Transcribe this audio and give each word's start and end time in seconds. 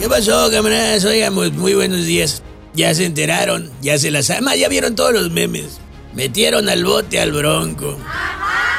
¿Qué 0.00 0.08
pasó, 0.08 0.50
camaradas? 0.50 1.04
Oigan, 1.04 1.34
pues, 1.34 1.52
muy 1.52 1.74
buenos 1.74 2.06
días. 2.06 2.42
Ya 2.72 2.94
se 2.94 3.04
enteraron, 3.04 3.70
ya 3.82 3.98
se 3.98 4.10
las 4.10 4.30
ama, 4.30 4.56
ya 4.56 4.70
vieron 4.70 4.96
todos 4.96 5.12
los 5.12 5.30
memes. 5.30 5.78
Metieron 6.14 6.70
al 6.70 6.86
bote 6.86 7.20
al 7.20 7.32
bronco. 7.32 7.98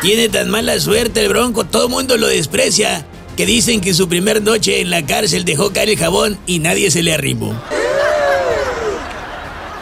Tiene 0.01 0.29
tan 0.29 0.49
mala 0.49 0.79
suerte 0.79 1.21
el 1.21 1.29
bronco, 1.29 1.63
todo 1.65 1.85
el 1.85 1.91
mundo 1.91 2.17
lo 2.17 2.25
desprecia, 2.25 3.05
que 3.37 3.45
dicen 3.45 3.81
que 3.81 3.93
su 3.93 4.09
primer 4.09 4.41
noche 4.41 4.81
en 4.81 4.89
la 4.89 5.05
cárcel 5.05 5.45
dejó 5.45 5.71
caer 5.71 5.91
el 5.91 5.99
jabón 5.99 6.39
y 6.47 6.57
nadie 6.57 6.89
se 6.89 7.03
le 7.03 7.13
arrimó. 7.13 7.53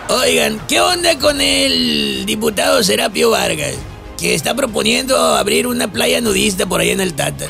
Oigan, 0.09 0.59
¿qué 0.67 0.81
onda 0.81 1.17
con 1.19 1.39
el 1.39 2.25
diputado 2.25 2.83
Serapio 2.83 3.29
Vargas? 3.29 3.75
Que 4.17 4.35
está 4.35 4.55
proponiendo 4.55 5.17
abrir 5.17 5.67
una 5.67 5.89
playa 5.89 6.19
nudista 6.19 6.65
por 6.65 6.81
allá 6.81 6.91
en 6.91 6.99
el 6.99 7.13
Tata. 7.13 7.47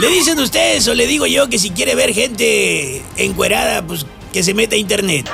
¿Le 0.00 0.08
dicen 0.08 0.38
ustedes 0.38 0.88
o 0.88 0.94
le 0.94 1.06
digo 1.06 1.26
yo 1.26 1.50
que 1.50 1.58
si 1.58 1.70
quiere 1.70 1.94
ver 1.94 2.14
gente 2.14 3.02
encuerada, 3.16 3.82
pues 3.86 4.06
que 4.32 4.42
se 4.42 4.54
meta 4.54 4.74
a 4.74 4.78
internet? 4.78 5.30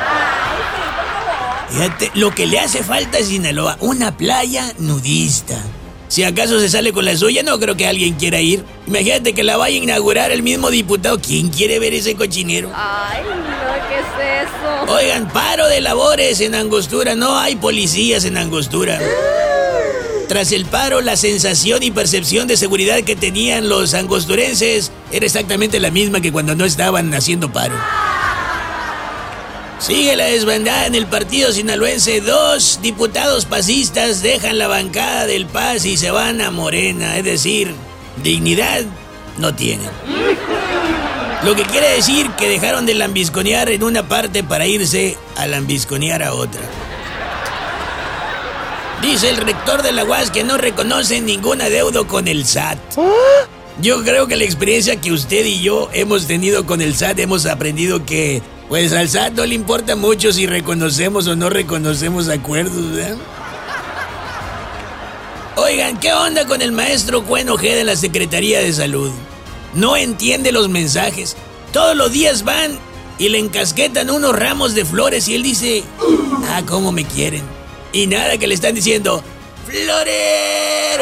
Fíjate, 1.70 2.10
lo 2.14 2.34
que 2.34 2.46
le 2.46 2.58
hace 2.58 2.82
falta 2.82 3.18
a 3.18 3.22
Sinaloa, 3.22 3.76
una 3.80 4.16
playa 4.16 4.72
nudista. 4.78 5.62
Si 6.08 6.24
acaso 6.24 6.58
se 6.58 6.68
sale 6.68 6.92
con 6.92 7.04
la 7.04 7.16
suya, 7.16 7.44
no 7.44 7.60
creo 7.60 7.76
que 7.76 7.86
alguien 7.86 8.14
quiera 8.14 8.40
ir. 8.40 8.64
Imagínate 8.88 9.34
que 9.34 9.44
la 9.44 9.56
vaya 9.56 9.78
a 9.78 9.82
inaugurar 9.82 10.32
el 10.32 10.42
mismo 10.42 10.70
diputado. 10.70 11.20
¿Quién 11.20 11.48
quiere 11.48 11.78
ver 11.78 11.94
ese 11.94 12.16
cochinero? 12.16 12.72
Ay, 12.74 13.22
no, 13.22 13.88
¿qué 13.88 13.98
es 14.00 14.48
eso? 14.48 14.92
Oigan, 14.92 15.28
paro 15.28 15.68
de 15.68 15.80
labores 15.80 16.40
en 16.40 16.56
Angostura. 16.56 17.14
No 17.14 17.38
hay 17.38 17.54
policías 17.54 18.24
en 18.24 18.36
Angostura. 18.36 18.98
Tras 20.36 20.52
el 20.52 20.66
paro, 20.66 21.00
la 21.00 21.16
sensación 21.16 21.82
y 21.82 21.90
percepción 21.90 22.46
de 22.46 22.58
seguridad 22.58 23.00
que 23.04 23.16
tenían 23.16 23.70
los 23.70 23.94
angosturenses 23.94 24.92
era 25.10 25.24
exactamente 25.24 25.80
la 25.80 25.90
misma 25.90 26.20
que 26.20 26.30
cuando 26.30 26.54
no 26.54 26.66
estaban 26.66 27.14
haciendo 27.14 27.50
paro. 27.50 27.74
Sigue 29.78 30.14
la 30.14 30.26
desbandada 30.26 30.88
en 30.88 30.94
el 30.94 31.06
partido 31.06 31.52
sinaloense. 31.52 32.20
Dos 32.20 32.80
diputados 32.82 33.46
pasistas 33.46 34.20
dejan 34.20 34.58
la 34.58 34.68
bancada 34.68 35.24
del 35.24 35.46
Paz 35.46 35.86
y 35.86 35.96
se 35.96 36.10
van 36.10 36.42
a 36.42 36.50
Morena. 36.50 37.16
Es 37.16 37.24
decir, 37.24 37.74
dignidad 38.22 38.82
no 39.38 39.54
tienen. 39.54 39.88
Lo 41.44 41.56
que 41.56 41.62
quiere 41.62 41.92
decir 41.92 42.28
que 42.32 42.50
dejaron 42.50 42.84
de 42.84 42.94
lambisconear 42.94 43.70
en 43.70 43.82
una 43.82 44.06
parte 44.06 44.44
para 44.44 44.66
irse 44.66 45.16
a 45.34 45.46
lambisconear 45.46 46.22
a 46.22 46.34
otra. 46.34 46.60
Dice 49.02 49.28
el 49.28 49.36
rector 49.36 49.82
de 49.82 49.92
la 49.92 50.04
UAS 50.04 50.30
que 50.30 50.42
no 50.42 50.56
reconoce 50.56 51.20
ningún 51.20 51.60
adeudo 51.60 52.06
con 52.06 52.28
el 52.28 52.46
SAT. 52.46 52.78
Yo 53.80 54.02
creo 54.02 54.26
que 54.26 54.36
la 54.36 54.44
experiencia 54.44 55.00
que 55.00 55.12
usted 55.12 55.44
y 55.44 55.60
yo 55.60 55.90
hemos 55.92 56.26
tenido 56.26 56.64
con 56.64 56.80
el 56.80 56.96
SAT 56.96 57.18
hemos 57.18 57.44
aprendido 57.44 58.06
que 58.06 58.42
pues 58.68 58.92
al 58.94 59.08
SAT 59.08 59.34
no 59.34 59.44
le 59.44 59.54
importa 59.54 59.96
mucho 59.96 60.32
si 60.32 60.46
reconocemos 60.46 61.26
o 61.26 61.36
no 61.36 61.50
reconocemos 61.50 62.28
acuerdos. 62.28 63.18
Oigan, 65.56 66.00
¿qué 66.00 66.12
onda 66.12 66.46
con 66.46 66.62
el 66.62 66.72
maestro 66.72 67.22
Cuen 67.24 67.50
Ojeda 67.50 67.76
de 67.76 67.84
la 67.84 67.96
Secretaría 67.96 68.60
de 68.60 68.72
Salud? 68.72 69.10
No 69.74 69.96
entiende 69.96 70.52
los 70.52 70.68
mensajes. 70.68 71.36
Todos 71.72 71.94
los 71.96 72.12
días 72.12 72.44
van 72.44 72.78
y 73.18 73.28
le 73.28 73.38
encasquetan 73.38 74.10
unos 74.10 74.34
ramos 74.34 74.74
de 74.74 74.84
flores 74.84 75.28
y 75.28 75.34
él 75.34 75.42
dice, 75.42 75.84
ah, 76.48 76.62
cómo 76.66 76.92
me 76.92 77.04
quieren. 77.04 77.42
Y 77.96 78.06
nada 78.06 78.36
que 78.36 78.46
le 78.46 78.52
están 78.52 78.74
diciendo, 78.74 79.24
florero. 79.66 80.95